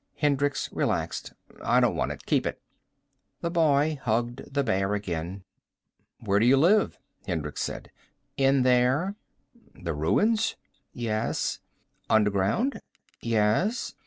[0.15, 1.33] Hendricks relaxed.
[1.63, 2.25] "I don't want it.
[2.25, 2.59] Keep it."
[3.41, 5.43] The boy hugged the bear again.
[6.19, 7.91] "Where do you live?" Hendricks said.
[8.35, 9.13] "In there."
[9.75, 10.55] "The ruins?"
[10.91, 11.59] "Yes."
[12.09, 12.79] "Underground?"
[13.21, 13.93] "Yes."